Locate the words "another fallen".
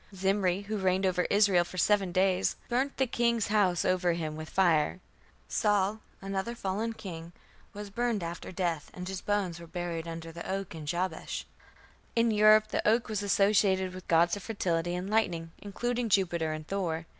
6.23-6.93